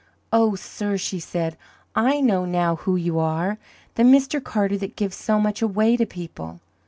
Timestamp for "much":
5.39-5.61